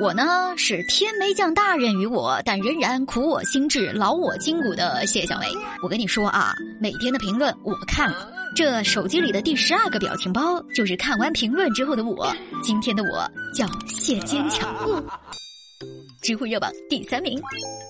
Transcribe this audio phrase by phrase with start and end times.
[0.00, 5.46] 我呢是天没降大任于我，但仍然苦我心志、劳我筋骨的谢小梅。
[5.82, 12.30] 我跟你说啊，每天的评论我看了，这手机里的第十二个表情包就是看完评论之后的我。
[12.62, 14.74] 今天的我叫谢坚强。
[16.22, 17.40] 知乎热榜第三名，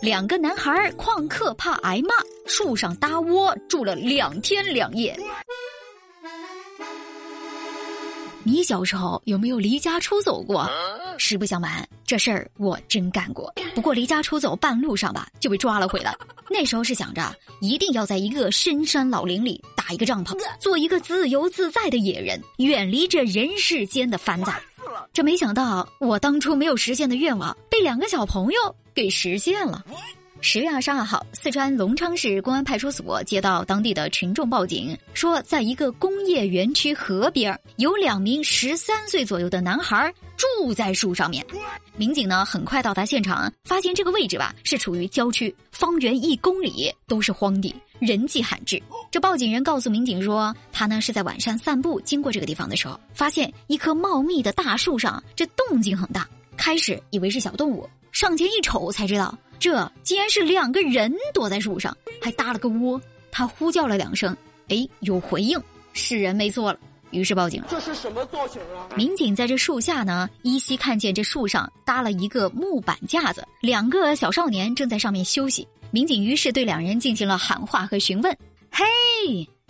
[0.02, 2.14] 两个男孩旷课怕挨骂，
[2.46, 5.16] 树上搭窝住了两天两夜。
[8.46, 10.70] 你小时候有没有离家出走过？
[11.16, 13.50] 实不相瞒，这事儿我真干过。
[13.74, 16.14] 不过离家出走半路上吧，就被抓了回来。
[16.50, 24.60] 那时候是想着一定要在一个深山老林里打一个帐篷，做一个自由自在的野人，远离这人世间的繁杂。
[25.12, 29.82] 这没想到，我当初没有实现的愿望，被两个小朋友给实现了。
[30.46, 41.44] 十月二十二号，四川隆昌市公安派出所接到当地的群众报警，说在一个工业园区河边有两名十三岁左右的男孩住在树上面。
[41.96, 48.80] 民警呢很快到达现场，发现这个位置吧是处于郊区，方圆一公里都是荒地，人迹罕至。
[49.10, 59.36] 这报警人告诉民警说，他呢是在晚上散步经过这个地方的时候，发现一棵茂密的大树上这动静很大，开始以为是小动物，上前一瞅才知道。
[59.58, 63.00] 这竟然是两个人躲在树上，还搭了个窝。
[63.32, 64.36] 他呼叫了两声，
[64.68, 65.60] 哎，有回应，
[65.92, 66.78] 是人没错了。
[67.10, 67.62] 于是报警。
[67.68, 68.86] 这是什么造型啊？
[68.96, 75.66] 民警在这树下呢，依稀看见这树上搭了一个木板架子，两个小少年正在上面休息。
[75.90, 78.36] 民警于是对两人进行了喊话和询问
[78.70, 78.84] ：“嘿，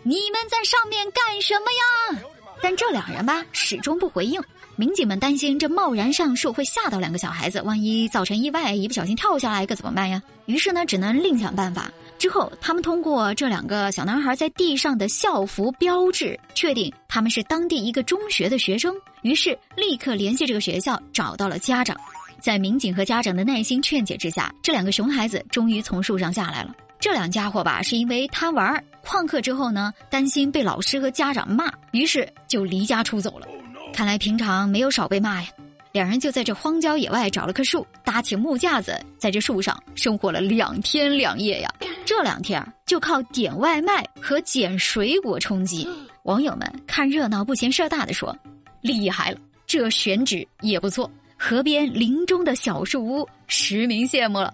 [0.03, 2.21] 你们在上面干什么呀？”
[2.61, 4.43] 但这两人吧，始终不回应。
[4.77, 10.21] 民警们担心这贸然上树会吓到两个小孩子，万一造成意外，一不小心跳下来可怎么办呀？
[10.47, 11.89] 于是呢，只能另想办法。
[12.19, 18.93] 之后，他们通过这两个小男孩在地上的校服标志，确定他们是当地一个中学的学生。
[19.23, 21.97] 于是，立刻联系这个学校，找到了家长。
[22.41, 26.75] 在民警和家长的耐心劝解之下，这两个熊孩子终于从树上下来了。
[26.99, 33.47] 这两家伙吧，是因为贪玩旷课之后呢，担心被老师和家长骂，于是就离家出走了。
[33.95, 35.49] 看来平常没有少被骂呀，
[35.93, 41.73] 两人就在这荒郊野外找了棵树，搭起木架子，在这树上生活了两天两夜呀。
[42.05, 45.89] 这两天就靠点外卖和捡水果充饥。
[46.25, 48.37] 网友们看热闹不嫌事儿大的说
[48.83, 54.53] ：“厉害了，这选址也不错，河边林中的小树屋，实名羡慕了。”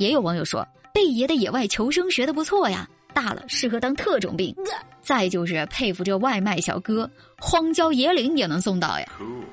[0.00, 4.54] 也有网友说：“贝爷的野外求生学的不错呀。”大了适合当特种兵，
[5.00, 7.08] 再就是佩服这外卖小哥，
[7.38, 9.06] 荒郊野岭也能送到呀。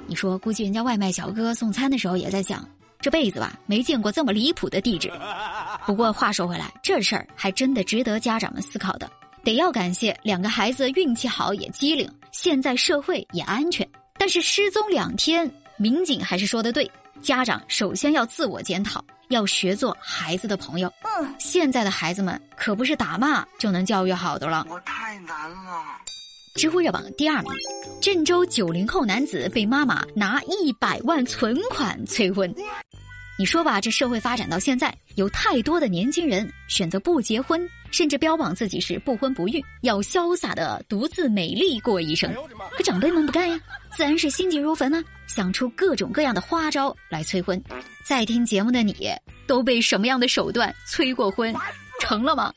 [0.08, 2.68] 你说，估计人家外卖小哥送餐的时候也在想，
[3.00, 5.12] 这辈子吧没见过这么离谱的地址。
[5.86, 9.09] 不过话说回来，这事儿还真的值得家长们思考的，
[9.44, 13.88] 得要感谢两个孩子运气好也机灵，现在社会也安全。
[14.18, 16.90] 但是失踪两天，民警还是说的对，
[17.22, 19.03] 家长首先要自我检讨。
[19.30, 20.92] 要学做孩子的朋友。
[21.04, 24.66] 嗯，现在的孩子们可不是打骂就能教育好的了。
[24.70, 25.84] 我太难了。
[26.56, 27.52] 知乎热榜第二名，
[28.02, 32.54] 郑州九零后男子被妈妈拿一百万存款催婚。
[33.38, 42.34] 你说吧，这社会发展到现在，有太多的年轻人选择不结婚，甚至标榜自己是不婚不育，要潇洒的独自美丽过一生。
[42.72, 43.58] 可长辈们不干呀，
[43.96, 47.62] 自然是心急如焚呢，想出各种各样的花招来催婚。
[48.09, 49.08] 在听节目的你，
[49.46, 51.53] 都被什么样的手段催过婚？
[52.02, 52.52] 成了吗？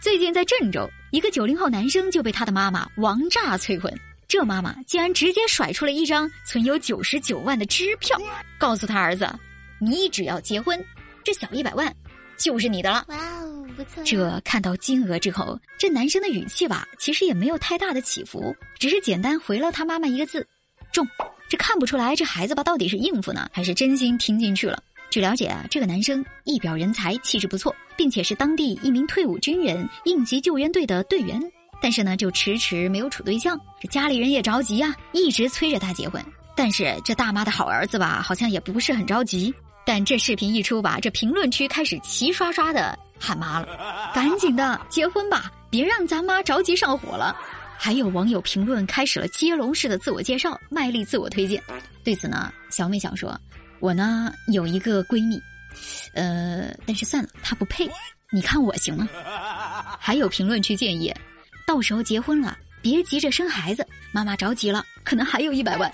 [0.00, 3.92] 最近在郑州，一个九零后男生就被他的妈妈王炸催婚。
[4.26, 8.18] 这妈妈竟然直接甩出了一张存有九十九万的支票，
[8.56, 9.30] 告诉他儿子。
[9.78, 10.82] 你只要结婚，
[11.22, 11.94] 这小一百万
[12.38, 13.04] 就是你的了。
[13.08, 14.02] 哇哦，不错。
[14.04, 20.46] 这看到金额之后，这男生的语气吧，其实也没有太大的起伏，只是简单回了他妈妈一个字：
[20.90, 21.06] 中。
[21.46, 24.82] 这看不出来，这孩子吧，到底是应付呢，还是真心听进去了？
[25.14, 31.40] 据了解啊，这个男生一表人才，气质不错，并且是当地一名退伍军人，应急救援队的队员。
[31.80, 36.20] 但是呢，就迟迟没有处对象，这家里人也着急啊，一直催着他结婚。
[36.56, 39.54] 但是这大妈的好儿子吧，好像也不是很着急。
[39.86, 47.36] 但这视频一出吧，这评论区开始齐刷刷的喊妈了，赶紧的结婚吧，别让咱妈着急上火了。
[47.78, 51.62] 还有网友评论开始了接龙式的自我介绍，卖力自我推荐。
[52.02, 53.40] 对此呢，小美想说，
[53.80, 55.40] 我呢有一个闺蜜，
[56.14, 57.90] 呃，但是算了，她不配，
[58.32, 59.08] 你看我行吗？
[59.98, 61.14] 还有评论区建议，
[61.66, 65.90] 到时候结婚了别急着生孩子，妈妈着急了，可能还有一百万。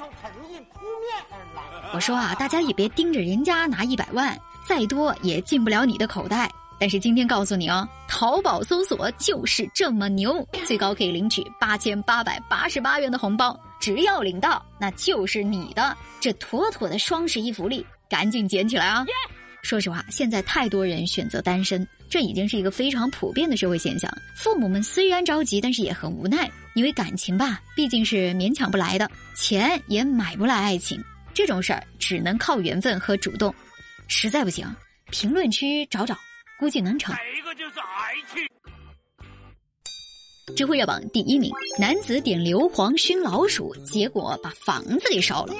[1.92, 6.50] 我说啊，大家也别盯着人家拿一百万，再多也进不了你的口袋。
[6.78, 15.96] 但是今天告诉你哦，淘宝搜索就是这么牛，最高可以领取八千八百八十八元的红包，只要领到，那就是你的。
[16.20, 19.04] 这妥妥的双十一福利，赶紧捡起来啊！
[19.62, 24.10] 说实话，现在太多人选择单身，这已经是一个非常普遍的社会现象。
[24.36, 31.02] 父母们虽然着急，但是也很无奈，因为感情吧，毕竟是勉强不来的，钱也买不来爱情，
[31.34, 33.54] 这种事儿只能靠缘分和主动。
[34.08, 34.66] 实在不行，
[35.10, 36.16] 评论区找找，
[36.58, 37.14] 估计能成。
[37.36, 38.46] 这个就是爱情。
[40.56, 45.54] 知乎热榜第一名：男子点硫磺熏老鼠，结果把房子给烧了。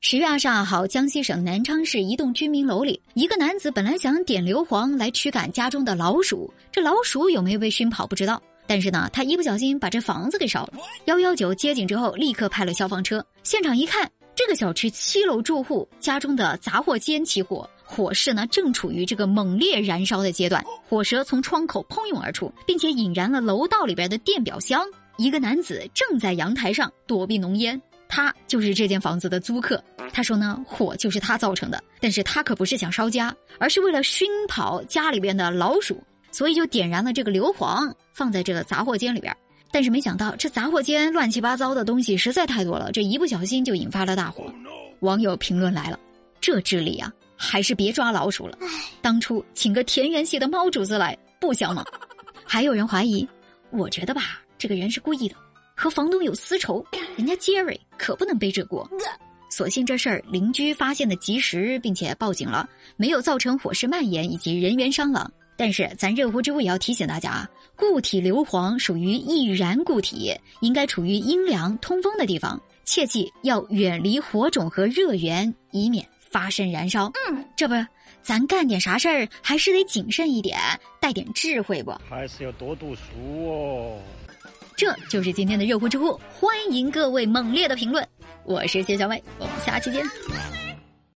[0.00, 10.74] 十月二十二号，江西省南昌市一栋居民楼里，一个男子本来想点硫磺来驱赶家中的老鼠，这老鼠有没有被熏跑不知道，但是呢，他一不小心把这房子给烧了。
[11.06, 24.86] 幺幺九接警之后，立刻派了消防车，现场一看，这个小区七楼住户家中的杂货间起火，火势呢正处于这个猛烈燃烧的阶段，火舌从窗口喷涌而出，并且引燃了楼道里边的电表箱。
[25.18, 27.80] 一个男子正在阳台上躲避浓烟。
[28.08, 29.82] 他就是这间房子的租客。
[30.12, 36.00] 他说呢，火就是他造成的，但是他可不是想烧家，而是为了熏跑家里边的老鼠，
[36.30, 39.36] 所以就点燃了这个硫磺，放在这个杂货间里边。
[39.72, 44.52] 但是没想到，这杂货间乱七八糟的东西实在太多了，这一不小心就引发了大火。
[45.00, 45.98] 网友评论来了：
[46.40, 48.58] 这智力啊，还是别抓老鼠了。
[49.00, 51.82] 当初请个田园系的猫主子来不香吗？
[52.44, 53.26] 还有人怀疑，
[53.70, 55.34] 我觉得吧，这个人是故意的。
[55.74, 56.84] 和房东有私仇，
[57.16, 58.86] 人家杰瑞可不能背这锅。
[59.48, 65.32] 所幸这事儿邻居发现的及时，并且报警了，没有造成火势蔓延以及人员伤亡。
[65.56, 77.10] 但是咱热乎之乎也要提醒大家啊，固体硫磺属于易燃固体，应该处于阴凉通风的地方，切记要远离火种和热源，以免发生燃烧。
[77.28, 77.74] 嗯，这不，
[78.22, 80.58] 咱干点啥事儿还是得谨慎一点，
[81.00, 81.92] 带点智慧不？
[82.08, 83.98] 还是要多读书哦。
[84.76, 88.06] 这就是今天的热乎知乎，欢迎各位猛烈的评论。
[88.44, 90.59] 我是谢小妹，我们下期见。